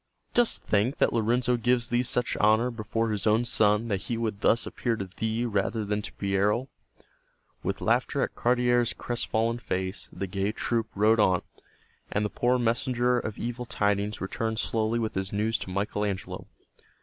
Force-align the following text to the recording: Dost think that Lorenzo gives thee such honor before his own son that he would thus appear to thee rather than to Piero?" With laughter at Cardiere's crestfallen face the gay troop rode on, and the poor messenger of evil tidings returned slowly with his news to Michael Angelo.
Dost 0.33 0.63
think 0.63 0.97
that 0.97 1.13
Lorenzo 1.13 1.57
gives 1.57 1.89
thee 1.89 2.01
such 2.01 2.35
honor 2.37 2.71
before 2.71 3.11
his 3.11 3.27
own 3.27 3.45
son 3.45 3.87
that 3.89 4.01
he 4.01 4.17
would 4.17 4.41
thus 4.41 4.65
appear 4.65 4.95
to 4.95 5.05
thee 5.17 5.45
rather 5.45 5.85
than 5.85 6.01
to 6.01 6.11
Piero?" 6.13 6.69
With 7.61 7.81
laughter 7.81 8.23
at 8.23 8.33
Cardiere's 8.33 8.93
crestfallen 8.93 9.59
face 9.59 10.09
the 10.11 10.25
gay 10.25 10.53
troop 10.53 10.87
rode 10.95 11.19
on, 11.19 11.43
and 12.11 12.25
the 12.25 12.31
poor 12.31 12.57
messenger 12.57 13.19
of 13.19 13.37
evil 13.37 13.67
tidings 13.67 14.19
returned 14.19 14.57
slowly 14.57 14.97
with 14.97 15.13
his 15.13 15.31
news 15.31 15.59
to 15.59 15.69
Michael 15.69 16.03
Angelo. 16.03 16.47